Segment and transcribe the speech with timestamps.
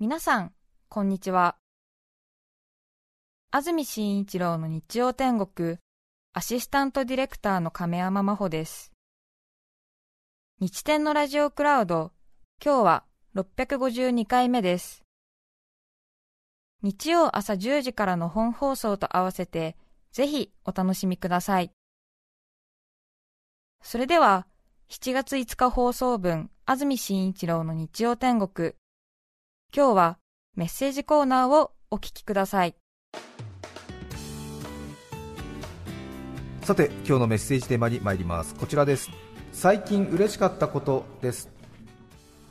[0.00, 0.52] 皆さん、
[0.88, 1.56] こんにちは。
[3.50, 5.78] 安住紳一郎の日曜天国、
[6.32, 8.92] アシスタントディレクターの亀山真帆です。
[10.60, 12.12] 日天のラジオクラウド、
[12.64, 15.02] 今日は652回目です。
[16.82, 19.76] 日曜朝10時からの本放送と合わせて、
[20.12, 21.72] ぜひお楽しみください。
[23.82, 24.46] それでは、
[24.90, 28.74] 7月5日放送分、安住紳一郎の日曜天国。
[29.76, 30.18] 今日は
[30.56, 32.74] メッセージコーナーをお聞きください。
[36.62, 38.54] さて今日のメッセージテーマに参ります。
[38.54, 39.10] こちらです。
[39.52, 41.50] 最近嬉しかったことです。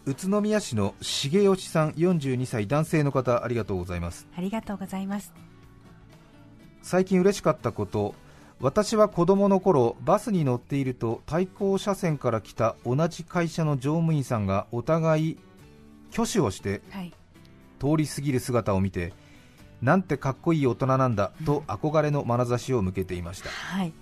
[0.05, 4.27] 宇都宮市の重吉さん42歳男性の方ありがとうございます。
[4.37, 5.33] ありがとうございます。
[6.83, 8.13] 最近嬉しかったこと。
[8.59, 15.37] 私は子供の頃バスに乗っていると対向車線から来た同じ会社の乗務員さんがお互い
[16.11, 17.13] 挙手をして、はい、
[17.79, 19.13] 通り過ぎる姿を見て
[19.81, 23.93] なんてかっこいい大人なんだと憧れの眼差しを向けていました、はい。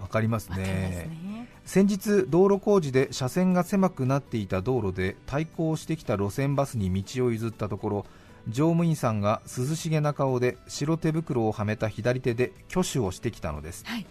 [0.00, 8.06] わかりますね、ね、先日道路工事で車線が狭くなっていた道路で対向してきた路線バスに道を譲ったところ
[8.48, 14.06] 乗務員さんが涼しげな顔で白手袋をはめた左手で挙手をしてきたのです、はい、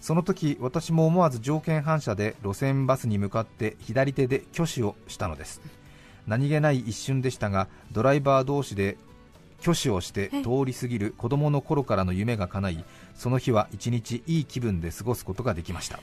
[0.00, 5.60] その時私も思わず条件反射で路線バスに向かって左手で挙手をしたのです
[6.26, 8.96] 何気ない一瞬でしたがドライバー同士で
[9.60, 16.00] 挙手をして通り過ぎる子供の頃からの夢が叶いその日は一日いい気分で過ごすことができました。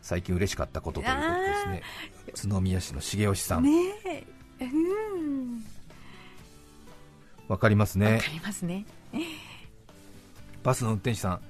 [0.00, 1.82] 最近嬉しかったことということですね。
[2.46, 3.70] 宇都宮市の重吉さん、ね
[4.60, 5.64] うん。
[7.48, 8.12] わかりますね。
[8.14, 8.86] わかりますね。
[10.62, 11.40] バスの運転手さん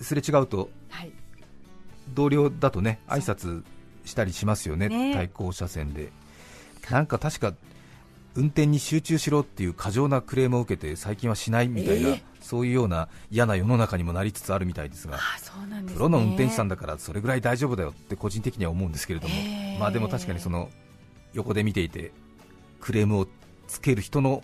[0.00, 1.12] すれ違うと、はい、
[2.14, 3.62] 同僚だとね挨拶
[4.08, 5.14] したりしますよね、ね。
[5.14, 6.10] 対向車線で。
[6.90, 7.52] なんか確か
[8.34, 20.70] 運転に集中しろっていう過剰なクレームを受けて最近はしないみたいな、えー、そういうような嫌な世の中にもなりつつあるみたいですが、すね、プロの運転手さんだからそれぐらい大丈夫だよって個人的には思うんですけれども、えー、まあでも確かにその
[21.32, 22.12] 横で見ていて
[22.80, 23.26] クレームを
[23.66, 24.42] つける人の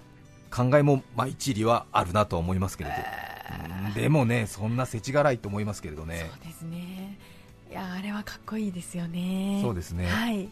[0.51, 6.31] 考えもまあ一理はあるなとは思いますけれど、えー、でもねそんな世知辛いと思いますけれどね。
[6.31, 7.19] そうですね。
[7.44, 7.44] い
[7.75, 9.61] やあれはかっこいいですよね。
[9.63, 10.07] そうですね。
[10.07, 10.49] はい。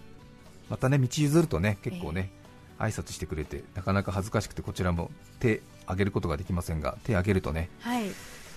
[0.69, 2.31] またね道譲るとね結構ね、
[2.78, 8.06] 挨拶してくれてなかなか恥ずかしくてこちらも手挙げることができませんが手挙げるとね、はい、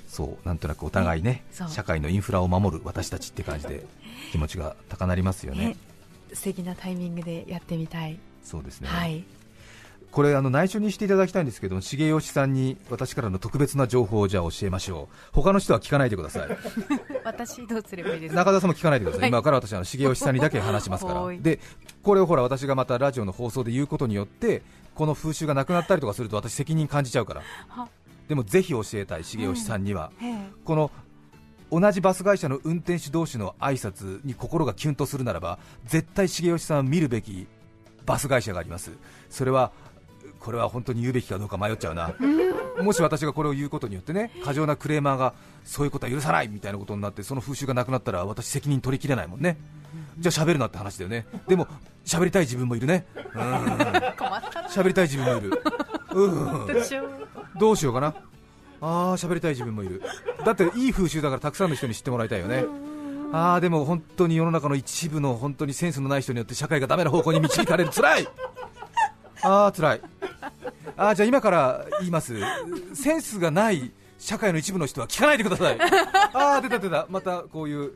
[0.08, 3.86] そうなんとなくお互いね、社会のインフラを守る私たちって感じで
[4.31, 5.78] 気持ちが高鳴りますよね。
[6.34, 8.20] 素敵なタイミングでやってみたい。
[8.44, 8.88] そうですね。
[8.88, 9.24] はい。
[10.16, 15.16] これあの内緒にしていただきたいんですけど重吉さんに私からの特別な情報をじゃあ教えましょう。
[15.34, 16.48] 他の人は聞かないでください。
[17.26, 18.40] 私どうすればいいですか？
[18.40, 21.28] 中田さんも聞かないでください、はい、今から私は重吉さんにだけ話しますから。
[21.38, 21.59] で
[22.02, 24.62] これをほら私がまたラジオの放送で言うことによって
[24.94, 27.42] この風習がなくなったりとかすると私責任感じちゃうから。
[28.30, 30.92] でもぜひ教えたい重吉さんには、うん、この
[31.74, 37.47] 同じバス会社の運転手同士の挨拶に心がキュンとするならば絶対重吉さん見るべき
[38.06, 38.92] バス会社があります。
[39.30, 39.74] それは
[40.46, 42.14] これは本当に言うべきかどうか迷っちゃうな、
[42.84, 45.34] もし私がこれを言うことによってね過剰なクレーマーが
[45.66, 49.58] そういうことは許さないみたいなことになってその風習がなくなったら私、責任取りきれないもんね、
[50.20, 51.68] じゃあ喋るなって話だよね、でも
[52.06, 53.08] 喋りたい自分もいるね、
[54.70, 55.62] 喋りたい自分もいる、
[56.14, 56.68] うん。
[57.58, 58.14] どうしようかな、あ
[59.14, 60.04] あ喋りたい自分もいる、
[60.46, 62.66] だっていい風習だからたくさんの人に知ってもらいたいよね。
[63.34, 68.28] あーでも本当に世の中の一部の本当にセンスのない人によって社会がダメな方向に導かれる、つらい。
[69.42, 70.02] ああ辛い
[70.97, 72.35] あじゃあ今から言います。
[72.94, 75.78] センスがない社会の一部の人は聞かないでください。
[76.34, 77.06] ああ出た出た。
[77.09, 77.94] またこういう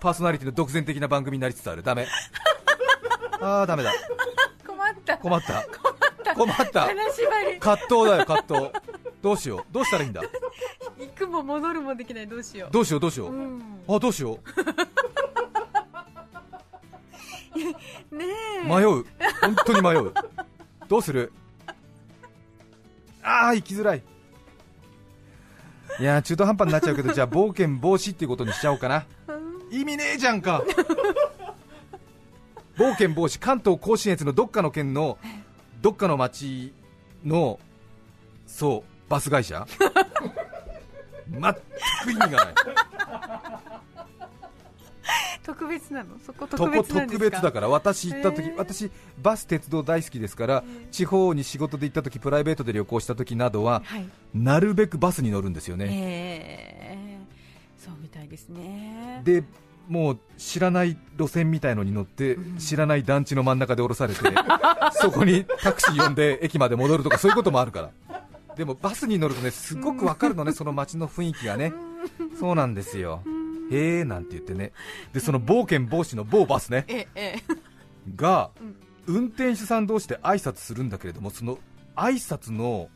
[0.00, 1.82] パーソナリティの独善的な番組になりつつある。
[1.82, 2.06] ダメ。
[3.40, 3.92] ああダメだ。
[4.66, 5.18] 困った。
[5.18, 5.64] 困った。
[6.34, 6.88] 困った。
[7.60, 8.70] 葛藤だよ葛藤。
[9.22, 9.64] どうしよう。
[9.72, 10.22] どうしたらいいんだ？
[10.98, 12.26] 行くも戻るもできない。
[12.28, 12.70] どうしよう。
[12.72, 14.38] どうしようどうしよう、うん、あどうしよ
[18.10, 18.16] う。
[18.16, 18.26] ね
[18.64, 19.04] 迷う。
[19.40, 20.12] 本当に迷う。
[20.88, 21.32] どうする？
[23.22, 24.02] ああ行きづらい。
[26.00, 29.04] いや中途半端になっちゃうけどじゃあ冒険防止っていうことにしちゃおうかな。
[29.70, 30.62] 意味ねえじゃんか。
[32.76, 35.18] 冒険防止関東甲信越のどっかの県の
[35.82, 36.72] どっかの町
[37.24, 37.60] の
[38.46, 39.66] そうバス会社？
[41.30, 42.54] 全く意味がない
[45.44, 46.18] 特別なの？
[46.24, 47.68] そこ特別特別だから。
[47.68, 48.90] 私行った時私
[49.22, 57.26] バス鉄道大好きですから地方に仕事で行った時プライベートで旅行した時などは、はい、なるべくバスに乗るんですよね。
[57.78, 59.22] そうみたいですね。
[59.24, 59.42] で
[59.88, 64.20] もう知らない路線みたいのに乗って、知らない団地の真ん中で降ろされて、
[64.94, 68.16] そこにタクシー呼んで駅まで戻るとか、そういうこともあるから、
[68.56, 71.72] でもバスに乗るとねすごくわかるのね、その街の雰囲気がね、
[72.38, 73.22] そうなんですよ、
[73.72, 74.72] へえなんて言ってね、
[75.12, 77.08] でその冒険防止の某バスね、
[78.16, 78.50] が、
[79.06, 81.58] 運転手さん同士で挨拶するんだけれども、その
[81.96, 82.88] 挨拶の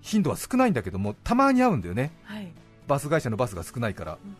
[0.00, 2.52] 頻度は少ないんだけども、たまに会うんだよね、はい、
[2.86, 4.18] バス会社のバスが少ないから。
[4.24, 4.36] うん。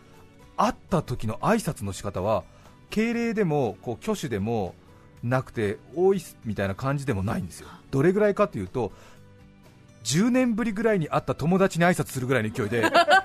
[0.56, 2.44] 会った時の挨拶の仕方は
[2.90, 4.75] 敬礼でもこう挙手でも
[5.23, 8.93] なくて多いみたいな感じでもないんですよ、どれぐらいかというと
[10.05, 12.82] 10年ぶりぐらいに会った友達に挨拶するぐらいの勢いで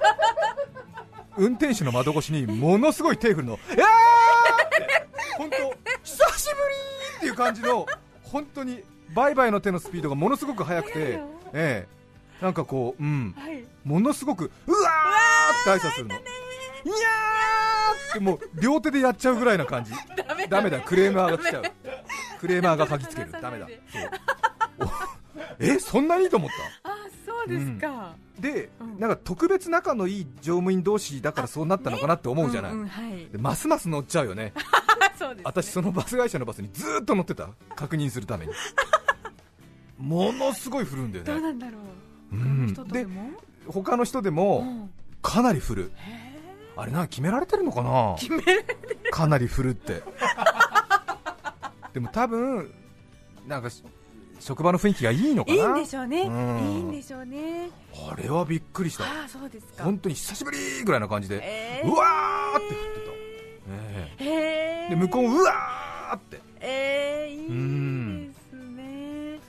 [1.37, 3.75] 運転手の窓越しにものすごい手振るの、えー！
[3.75, 5.07] って
[5.37, 5.55] 本当
[6.03, 7.85] 久しぶりっていう感じの
[8.23, 11.19] 本当にバイバイの手のスピードがものすごく速くて、
[11.53, 11.97] ええ。
[12.41, 13.35] なんかこう、うん、
[13.83, 16.15] ものすごくうわーって挨拶するの。
[16.15, 19.91] いやーってもう両手でやっちゃうぐらいな感じ。
[20.49, 20.81] ダメだ。
[20.81, 21.63] クレーマーが来ちゃう。
[22.39, 23.31] クレーマーが嗅ぎつける。
[23.31, 23.67] ダメだ
[25.59, 26.49] えそんなにいいと思っ
[26.83, 26.89] た？
[26.91, 26.95] あ
[27.25, 34.53] そうですか、うん、で、うん、なんか特別仲のいい乗務員同士だからそうなったのかなって思うじゃない、うんうんはい、でますます乗っちゃうよね。
[35.17, 37.49] そうです、ね、私そのバス会社のバスにずっと乗ってた。
[37.75, 38.53] 確認するために。
[39.97, 41.31] ものすごい振るんだよね。
[41.31, 41.79] どうなんだろ
[42.31, 43.07] う、うん、で
[43.65, 44.89] 他の人でも
[45.23, 46.39] かなり振る、へ
[46.75, 48.15] あれな決められてるのかな？
[49.09, 50.03] かなり振るって。
[51.93, 52.71] でも多分
[53.47, 53.69] なんか
[54.39, 55.57] 職場の雰囲気がいいのかな。
[55.57, 57.69] いいんでしょうね、うん、いいんでしょうね。
[58.09, 59.03] あれはびっくりした。
[59.03, 59.83] あそうですか。
[59.83, 62.99] 本当に久しぶりぐらいな感じで、えー、うわーって振って
[64.19, 66.41] た、えー、で向こううわーって。
[66.59, 69.39] えー、いいですね。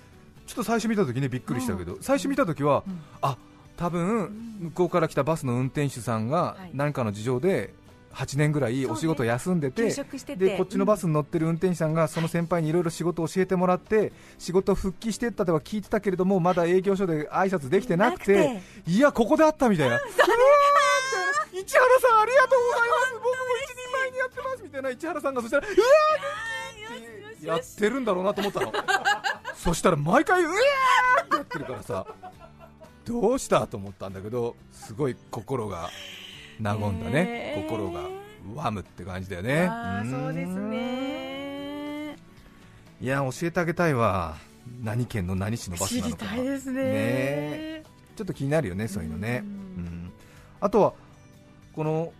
[0.47, 3.37] ちょっと最初見た時ねびっくりしたけど、うん、最初見た時は、うん、あ
[3.77, 7.73] 多分向こうから来たバスの運転手さんが何かの事情で
[8.19, 9.95] 8年ぐらいお仕事休んでて、
[10.37, 20.01] でこっちのバスに乗ってる運転手さんがその先輩にいろいろ仕事を教えてもらって仕事復帰してったとは聞いてたけれどもまだ営業所で挨拶できてなくていやここであったみたいな。
[21.53, 23.13] 市原さんありがとうございます。
[23.15, 23.31] 僕も
[23.63, 24.63] 一人前にやってます。
[24.65, 24.91] みたいな。
[24.91, 28.73] 市原さんがそしたら うわーってやってるんだろうなと思ったの。
[29.55, 32.07] そしたら毎回うわーってやってるからさ
[33.05, 33.67] どうした？
[33.67, 35.91] と思ったんだけどすごい心が
[36.63, 38.01] 和んだね、えー、心が
[38.55, 39.71] わむって感じだよね。
[40.11, 42.17] そうですね。
[43.01, 44.37] いや教えてあげたいわ。
[44.83, 46.83] 何県の何市のバスなのか知りたいですね。
[46.83, 47.83] ね。
[48.17, 49.43] ちょっと気になるよねそういうのね。
[49.45, 49.47] う
[49.81, 50.13] ん。
[50.61, 50.93] あとは
[51.75, 52.13] この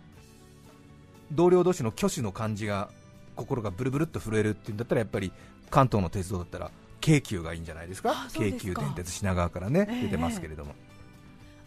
[1.31, 2.89] 同僚同士の挙手の感じが
[3.35, 5.31] 心がブルブルっと震えるっていうんだったらやっぱり
[5.69, 6.71] 関東の鉄道だったら
[7.01, 8.27] 京急がいいんじゃないですか？
[8.33, 10.73] 京急電鉄品川からね、えー、出てますけれども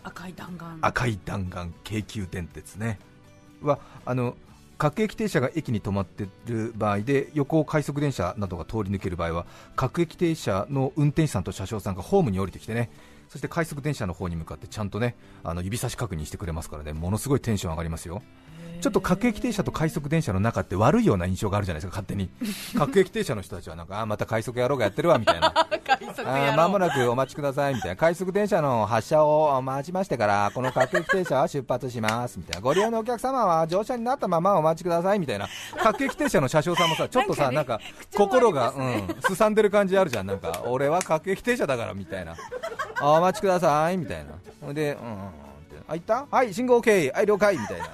[0.04, 0.78] 赤い弾丸。
[0.80, 2.98] 赤い弾丸京急電鉄ね。
[3.62, 4.36] はあの
[4.78, 9.46] 各駅停車が駅に止まっている場合で横を快速電車などが通り抜ける場合は
[9.76, 12.90] 各駅停車の運転手さんと車掌さんがホームに降りてきてね
[13.32, 16.92] そして快速電車の方に向かってちゃんとねあの指差し確認してくれますからね。
[16.92, 18.20] ものすごいテンション上がりますよ。
[18.82, 22.28] ちょっと各駅停車と快速電車の中って悪いような印象があるじゃないですか、勝手に。
[22.76, 25.54] 各駅停車の人たちはなんかあまた快速野郎がやってるわみたいな、
[26.26, 35.46] あまもなくお待ちくださいみたいな、快速電車の発車を待ちましてから、この各駅停車は出発しますみたいな、ご利用のお客様は乗車になったままお待ちくださいみたいな、
[35.80, 37.80] 各駅停車の車掌さんもさ、 ちょっとさ、なんか
[38.16, 42.34] 心が、うん、すさんでる感じあるじゃん、なんか俺は各駅停車だからみたいな、
[43.00, 44.26] お待ちくださいみたい
[44.62, 45.18] な、で、うん、
[45.88, 46.26] あ、行った？
[46.30, 47.88] はい、信号 OK、はい、了解みたいな。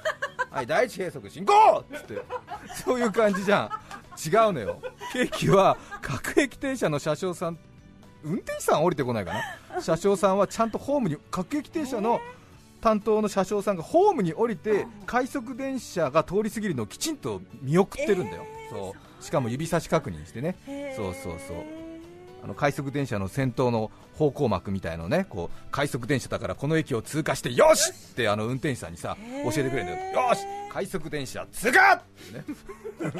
[0.51, 2.21] はい第一計測進行っつって。
[2.83, 3.69] そういう感じじゃん。
[4.17, 4.81] 違うのよ。
[5.13, 7.57] ケーキは各駅停車の車掌さん
[8.23, 9.33] 運転手さん降りてこないか
[9.75, 9.81] な？
[9.81, 12.19] 車掌さんはちゃんとホームに各駅停車の
[12.81, 19.23] 担当の車掌さんがホームに降りて快速電車が通り過ぎるのをきちんと見送ってるんだよ、そう。
[19.23, 20.55] しかも指差し確認してね。
[20.97, 21.57] そうそうそう
[22.43, 30.29] あの快速電車の先頭の方向幕みたいのねこう快速電車だからこの駅を通過してよしってあの運転手さんにさ教えてくれるんだよ。
[30.29, 30.41] よし
[30.71, 32.43] 快速電車通過ってね。
[32.99, 33.19] そうそう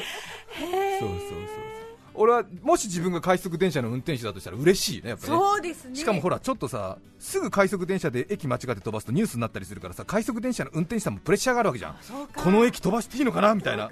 [1.00, 1.80] そう
[2.20, 5.96] 俺はもし自分が快速電車の運転手だとしたら嬉しいねやっぱり、ね、そうですね。
[5.96, 11.96] しかもほらちょっとさすぐ快速電車で駅間違って飛ばすとニュースになったりするからさ快速電車の運転手さんもプレッシャーがあるわけじゃん。
[12.36, 13.90] この駅飛ばしていいのかなみたいな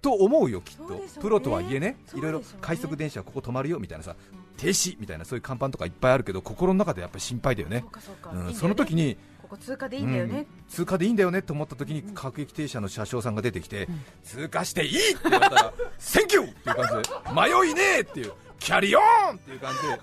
[0.00, 4.14] と思うよきっと、ね、プロとはいえねいろいろ快速電車ここ止まるよみたいなさ
[4.56, 7.84] 停止みたいなそういう看板とかいっぱいあるけど心の中でやっぱり心配だよね。
[8.32, 19.02] うん、その時にここ通過でいいんだよね、うん、通過でいいんだよねと思った時に各駅停車の車掌さんが出てきて、うん、通過していいって言われたら Thank you っていう感じで迷いねえっていう Carry on
[19.36, 20.00] っていう感じで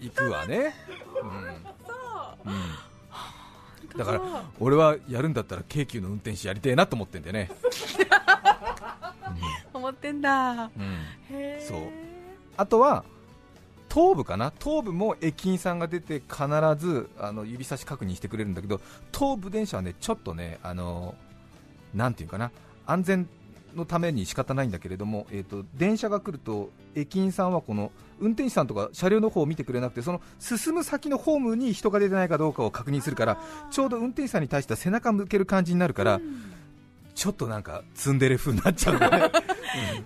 [0.00, 0.74] 行くわね、
[2.44, 2.48] う。
[2.48, 3.98] ん、うん。
[3.98, 7.50] だから俺はやるんだったら京急の運転手やりてえなと思ってんだよね
[9.80, 10.70] 持ってんだ、うん、
[11.60, 11.80] そう。
[12.56, 13.04] あとは
[13.88, 14.50] 頭部かな？
[14.50, 18.80] 頭部も駅員さんが出て必ずあの指差し確認してくれるんだけど
[19.12, 21.14] 東武電車はねちょっとねあの
[21.94, 22.50] なんていうかな？
[22.86, 23.28] 安全
[23.74, 27.90] のために仕方ないんだけれども、えーと、電車が来ると駅員さんはこの
[28.20, 33.38] 運転手さんとか車両の方を見てくれなくてその進む先のホームに人が出てないかどうかを確認するから
[33.72, 36.52] ちょうど運転手さんに対しては背中向ける感じになるから、うん。
[37.16, 39.30] ちょっとなんかツンデレ風になっちゃうね、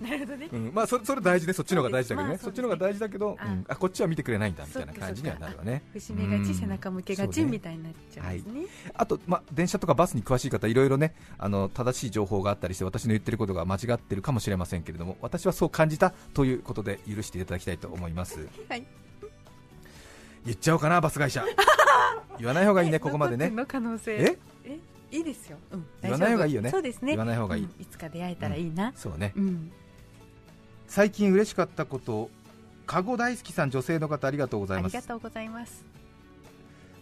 [0.01, 5.83] なるほどね、うん、まあそれそれ大事でそっちの方が大事だけどね、まあ、そっちの方が大事だけど、うん、あこっちは見てくれないんだみたいな感じにはなるわね。
[5.93, 18.85] 節目がち、背中向けがち、みたいになっちゃうんですね、はい、あと、まあ、電車とかバスに詳しい方いろいろねあの正しい情報があったりして私の言ってることが間違ってるかもしれませんけれども私はそう感じたということで許していただきたいと思います、はい、
[20.45, 21.45] 言っちゃおうかなバス会社。
[22.39, 23.49] 言わない方がいいねここまでね。
[23.51, 24.37] の可能性。
[24.65, 24.79] え？
[25.11, 26.69] いいですよ、うん、言わない方がいいよね。
[26.69, 27.13] そうですね。
[27.13, 29.71] 言わない方がいい、うん、いつか出会えたらいいな、うん、そうね、うん、
[30.87, 32.29] 最近嬉しかったこと
[32.85, 34.95] かご大好きさん女性の方ありがとうございます。
[34.95, 35.85] ありがとうございます。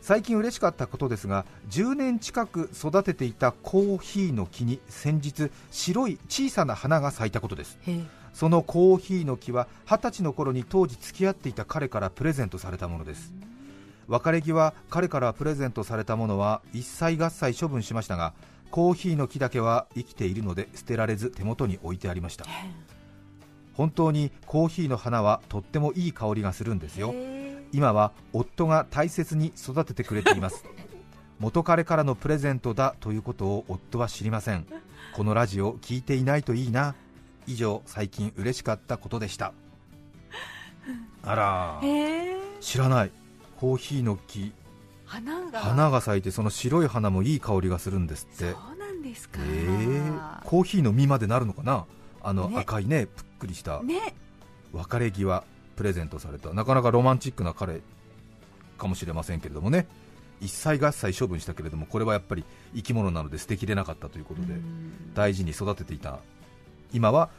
[0.01, 7.77] 最近嬉しかったことですが10年近く育てていたコーヒーの木に先日白い小さな花が咲いたことです。
[8.33, 13.33] そのコーヒーの木は20歳の頃に当時付き合っていた彼からプレゼントされたものです
[14.07, 18.33] 別れ際彼からプレゼントされたものは一切合切処分しましたが
[18.71, 22.45] コーヒーの木だけは生きているので捨てられず手元に置いてありました。
[23.73, 27.13] 本当にコーヒーの花はとってもいい香りがするんですよ。
[27.71, 30.65] 今は夫が大切に育ててくれています。
[31.39, 34.65] 元彼からのプレゼントだということを夫は知りません。
[35.15, 36.95] このラジオ聞いていないといいな。
[37.45, 39.53] 以上最近嬉しかったことでした。
[41.23, 41.81] あら
[42.59, 43.11] 知らない
[43.59, 44.51] コーヒーの木。
[45.05, 45.59] 花が。
[45.59, 48.51] 花が咲いてその白い花もいい香りがするんですって。
[48.51, 49.43] そうなんですか、え。
[49.43, 51.85] ー、コーヒーの実までなるのかな？
[52.21, 53.81] あの赤いねぷっくりした。
[53.83, 54.15] ね。
[54.73, 55.43] 別れ際
[55.75, 56.53] プレゼントされた。
[56.53, 57.81] なかなかロマンチックな彼
[58.77, 59.87] かもしれませんけれどもね。
[60.39, 62.43] 一切合切処分したけれどもこれはやっぱり
[62.75, 64.53] 生き物なので捨てきれなかったということで
[65.15, 66.19] 大事に育てていた。
[66.93, 67.29] 今は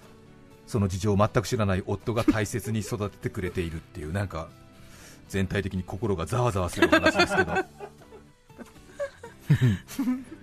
[0.67, 4.49] その事情を全く知らない夫が大切に育ててくれているっていうなんか
[5.29, 7.55] 全体的に心がざわざわする話ですけど。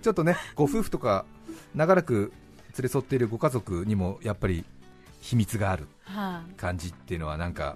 [0.02, 1.24] ちょっとねご夫婦とか
[1.74, 2.32] 長らく
[2.76, 4.64] 連れ添っているご家族にもやっぱり
[5.20, 5.86] 秘密がある
[6.56, 7.74] 感じっていうのはなんか、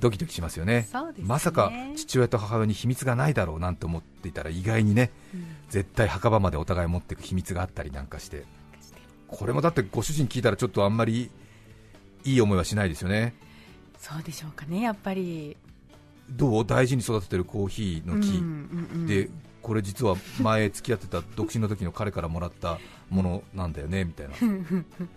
[0.00, 8.44] ドキドキしますよね、ね、まさか父親と母親に秘密がないだろうなんて思っていたら意外にね、うん、絶対墓場までお互い持っていく秘密があったりなんかして。
[9.32, 11.30] これもだってご主人聞いたらちょっとあんまり
[12.24, 13.34] いい思いはしないですよね。
[13.98, 15.56] そうでしょうかねやっぱり
[16.32, 19.28] どう大事に育ててるコーヒーの木、で
[19.62, 22.78] これ実は前付き合ってた独身の時の彼からもらった
[23.10, 24.34] ものなんだよねみたいな。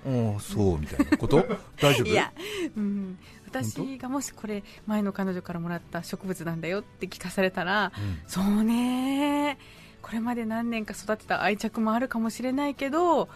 [0.06, 1.44] お そうみたいなこと？
[1.82, 2.08] 大丈夫？
[2.10, 2.32] いや、
[2.76, 3.18] うん、
[3.48, 9.58] 私がもしこれ前の彼女からもらった植物なんだよって聞かされたら、うん、そうね。
[10.02, 13.28] これまで何年か育てた愛着もあるかもしれないけど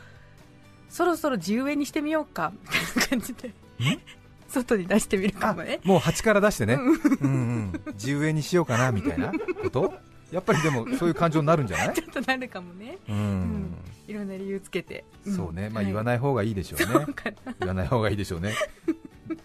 [0.87, 3.53] そろそろ地植えにしてみようかみたいな感じで
[4.49, 5.79] 外に出してみるかもね。
[5.83, 9.93] もう鉢から出してね、うん、うん、地植えにしようかなみたいなこと？
[10.31, 11.93] やっぱりでもそういう感情になるんじゃない？
[11.93, 13.75] ちょっとなるかもね、うん、うん、
[14.07, 17.05] いろんな理由つけて、そうね、まあ、言わない方がいいでしょうね、はい、
[17.59, 18.53] 言わない方がいいでしょうね。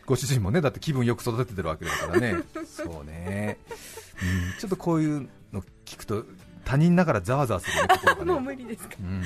[0.06, 2.37] ご主人もねだって気分よく育ててるわけだからね。
[2.66, 3.58] そうね、
[4.23, 6.25] うん、ちょっとこういうの聞くと
[6.64, 8.25] 他人ながらざわざわするね、ね。
[8.25, 9.23] もう無理ですか、うん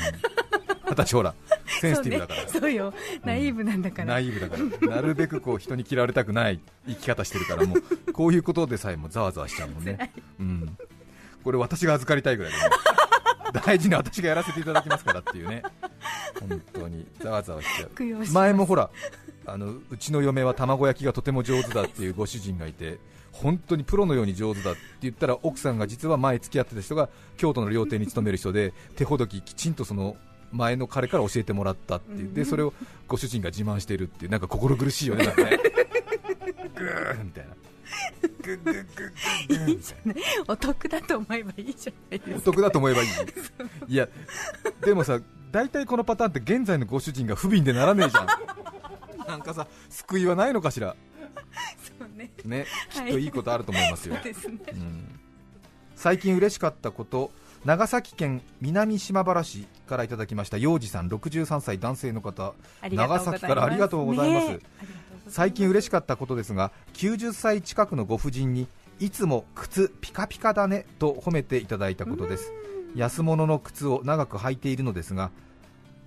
[0.91, 1.35] 私ほら
[1.81, 2.49] センシティブだから。
[2.49, 2.93] そう,、よ。
[3.25, 4.97] ナイーブなんだから、ナイーブだから。
[4.97, 10.77] なるべくこう人に嫌われたくない生き方してるからもうこういうことでさえもざわざわしちゃうもんね、 うん、
[11.45, 12.53] これ私が預かりたいぐらい
[13.65, 15.63] 大事に私がやらせていただきますからっていうね。
[16.41, 17.07] 本当に。
[17.21, 18.33] ざわざわしちゃう。
[18.33, 18.91] 前もほら
[19.47, 22.99] あのうちの嫁は卵焼きがとても上手だっていうご主人がいて
[23.33, 30.17] 本当にプロのように上手だって言ったら奥さんが実は前付き合ってた人が京都の料亭に勤める人で手ほどききちんとその
[30.53, 32.73] 前の彼から教えてもらったっていう、でそれを
[33.07, 35.59] ご主人が自慢しているっていう、なんか心苦しいよね、なんかね。
[36.75, 37.55] グーみたいな。
[38.43, 38.87] グッグッ
[39.57, 40.17] グいいじゃない。
[40.47, 42.37] お得だと思えばいいじゃないですか。
[42.39, 43.09] お得だと思えばいい。
[43.89, 44.09] いや
[44.83, 48.27] でもさ大体このパターンって現在のご主人が不憫でならねえじゃん。
[49.27, 50.97] なんかさ救いはないのかしら。
[51.99, 52.31] そうね。
[52.45, 52.67] ね。
[52.91, 55.21] きっといいことあると思いますよ、はい、すね、うん、
[55.97, 57.31] 最近嬉しかったこと
[57.65, 62.55] 長崎県南島原市からいただきました幼児さん63歳男性の方。
[62.91, 64.59] 長崎からありがとうございます、ね、
[65.29, 68.69] 最近嬉しかったことですが90歳近くのご婦人に
[69.01, 72.53] いつも靴ピカピカだねと褒めていただいたことです。
[72.95, 75.31] 安物の靴を長く履いているのですが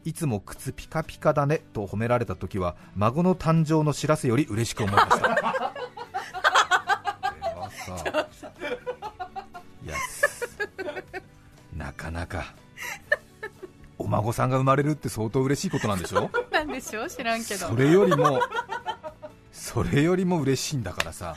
[0.04, 5.71] いつも靴ピカピカだねと褒められた時は孫の誕生の知らせより嬉しく思いました
[14.32, 16.32] お孫さんが生まれるって相当嬉しいことなんでしょ？
[16.52, 17.10] なんでしょう？
[17.10, 17.68] 知らんけど。
[17.68, 18.40] それよりも
[19.52, 21.36] それよりも嬉しいんだからさ。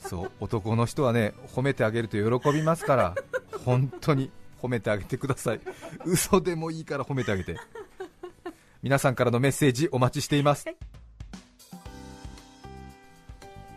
[0.00, 3.14] そう男の人はね褒めてあげると喜びますから
[3.64, 4.30] 本当に
[4.62, 5.60] 褒めてあげてください。
[6.06, 7.58] 嘘でもいいから褒めてあげて。
[8.82, 10.64] 皆さんからのメッセージお待ちしています。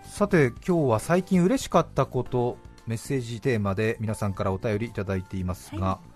[0.06, 6.09] さて今日は最近嬉しかったことメッセージテーマで皆さんからお便りいただいていますが、はい、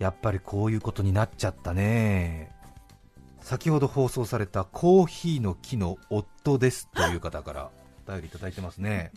[0.00, 2.50] やっぱりこういうことになっちゃったね。
[3.42, 7.70] 先ほど放送されたコーヒーの木の夫ですという方から
[8.06, 9.12] お便りいただいてますね。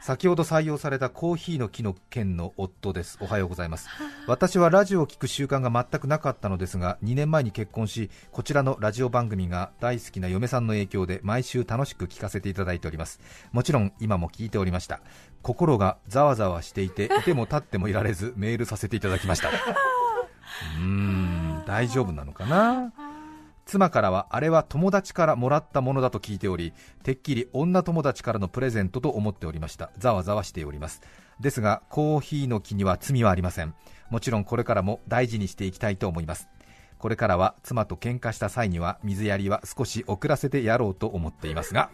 [0.00, 3.18] 先ほど採用されたコーヒーの木の件の夫です。
[3.20, 3.88] おはようございます。
[4.26, 13.20] 私はラジオを聞く習慣が全くなかったのですが2年前に結婚しこちらのラジオ番組が大好きな嫁さんの影響で毎週楽しく聞かせていただいております。
[13.52, 15.00] もちろん今も聞いておりました。
[15.42, 19.48] 心がざわざわしていていても立ってもいられずメールさせていただきました。
[20.78, 22.92] うーん大丈夫なのかな？
[23.68, 26.72] 妻からはあれは友達からもらったものだと聞いており
[27.02, 29.90] てっきり女友達からのプレゼントと思っておりました。
[29.98, 31.02] ざわざわしております。
[31.38, 33.74] ですがコーヒーの木には罪はありません。
[34.08, 36.48] もちろんこれからも大事にしていきたいと思います。
[36.98, 41.90] これからは妻と喧嘩した際には水やりは少し遅らせてやろうと思っていますが。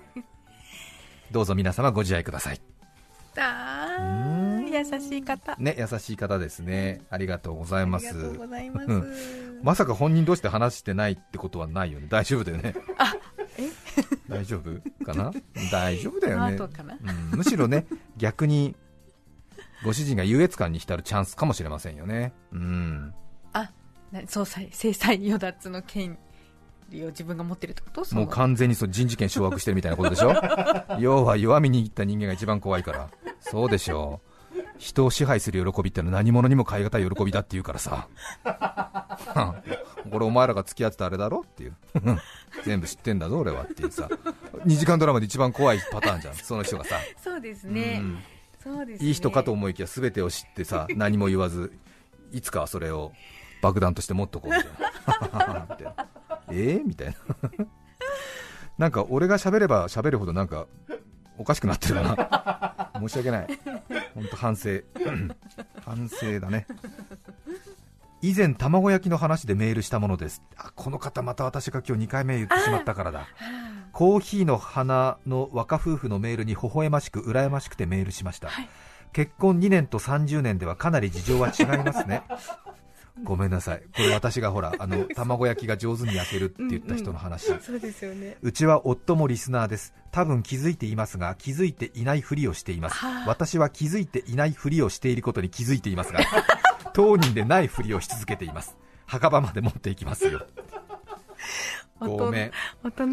[1.32, 2.60] どうぞ皆様ご自愛ください。
[4.74, 5.56] 優しい方。
[5.58, 7.02] ね優しい方ですね。
[7.10, 8.08] ありがとうございます。
[8.08, 8.88] ありがとうございます。
[9.62, 12.74] まさか本人同士で話してないってことはないよね、大丈夫だよね。
[12.98, 13.14] あ
[13.58, 13.68] え？
[14.28, 15.32] 大丈夫かな？
[15.72, 18.74] 大丈夫だよね、うん、むしろね、逆に
[19.84, 22.32] ご主人が優越感に浸るチャンスかもしれませんよね。
[22.52, 23.14] うん、
[23.52, 23.70] あ
[24.26, 26.18] 総裁、制裁与奪の権
[26.90, 28.14] 利を自分が持ってるってこと？
[28.14, 30.34] もう完全にそう人事権掌握してるみたいなことでしょ？
[31.00, 33.08] 要は弱みにいった人間が一番怖いから、
[33.40, 34.33] そうでしょう。
[34.78, 38.08] 人を支配する喜びってのは何者にも代え難い喜びだって言うからさ。
[40.10, 41.76] これお前らが付き合ってたあれだろっていう。
[42.64, 44.08] 全部知ってんだぞ俺はっていうさ。
[44.64, 46.34] 2時間ドラマで一番怖いパターンじゃん。
[46.36, 46.96] その人がさ。
[47.22, 48.22] そうですね、うん、
[48.62, 51.72] そうです、ね、いい人かと思いきや全てを知ってさ何も言わず
[52.32, 53.12] いつかはそれを
[53.62, 56.06] 爆弾として持っとこうみたいな。
[56.50, 57.14] えー、みたいな。
[58.76, 60.66] なんか俺が喋れば喋るほどなんか
[61.38, 62.90] おかしくなってるな。
[63.00, 63.46] 申し訳ない。
[64.14, 64.80] 本当反省。
[65.84, 66.66] 反省だね。
[68.22, 70.42] 以前卵焼きの話でメールしたものです。
[70.56, 73.26] あこの方また私が今日2回目言ってしまったからだ。
[73.94, 78.68] コーヒーの花の若夫婦のメールに微笑ましく羨ましくてメールしました、はい、
[79.12, 82.24] 結婚2年と30年ではかなり事情は違いますね
[83.22, 88.36] ごめんなさい、これ私がほらあの 卵焼きが上手に焼けるって言った人の話、うんうん、そうですよね。
[88.42, 92.96] うちは夫もリスナーです、多分気づいていますが気づいていないふりをしています、
[93.26, 96.20] 私は気づいていないふりをしていることに気づいていますが、
[96.92, 100.44] 当人でないふりをし続けています、墓場まで持っていきますよ。
[102.08, 103.04] ごめん大人。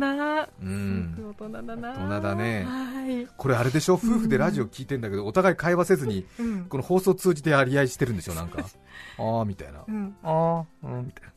[0.62, 1.50] うん大人。
[1.50, 3.96] だな大人だね、はい、これあれでしょ？
[3.96, 8.34] 夫婦でラジオ聞いてんだけど、お互い会話せずに、うん、この放送通じてやり合いしてるんでしょ？
[8.34, 8.66] なんか。
[9.18, 11.36] ああみたいな、うん、ああうんみたいな。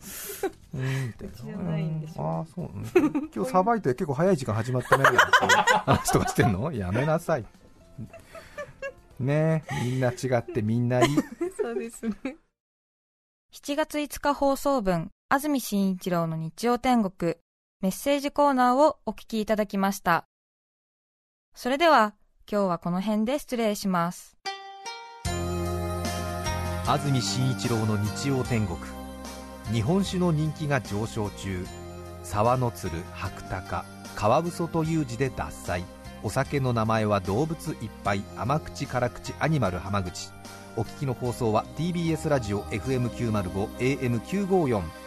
[0.75, 1.35] うんみたいな。
[1.35, 5.05] じゃないんでしょああそう、うん、今日さばいて結構早い時間始まったね
[5.85, 6.73] 話とかしてんの？
[6.77, 7.45] やめなさい。
[9.21, 11.17] ねみんな違ってみんないい。
[11.61, 12.37] そうですね。
[13.53, 17.37] 7月5日放送分安住紳一郎の日曜天国
[17.85, 20.27] メッセージコーナーをお聞きいただきました。
[21.55, 22.15] それでは
[22.51, 24.39] 今日はこの辺で失礼します。
[26.87, 28.79] 安住紳一郎の日曜天国。
[29.71, 31.67] 日本酒の人気が上昇中。
[32.23, 35.85] 沢の鶴白鷹カワウソという字で獺祭。
[36.23, 38.25] お酒の名前は動物いっぱい。
[38.39, 40.31] 甘口辛口アニマル浜口。
[40.79, 45.04] お聞きの放送は TBS ラジオ FM905AM954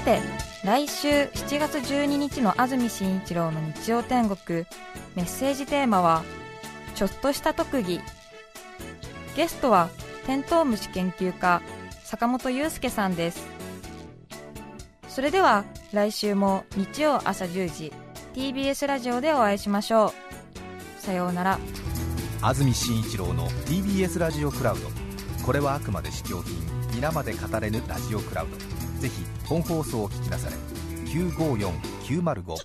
[0.00, 0.20] さて
[0.64, 4.64] 来週7月12日の安住紳一郎の日曜天国。
[5.14, 6.24] メッセージテーマは
[6.96, 8.00] 「ちょっとした特技」
[9.36, 9.90] ゲストは
[10.24, 11.60] テントウムシ研究家
[12.02, 13.42] 坂本裕介さんです。
[15.06, 17.92] それでは来週も日曜朝10時
[18.34, 20.14] TBS ラジオでお会いしましょ
[20.98, 21.02] う。
[21.02, 21.58] さようなら。
[22.40, 24.88] 安住紳一郎の TBS ラジオクラウド。
[25.44, 26.56] これはあくまで試供品
[26.94, 28.56] 皆まで語れぬラジオクラウド。
[29.02, 30.54] ぜひ本放送を聞きなされ
[31.06, 32.56] 954905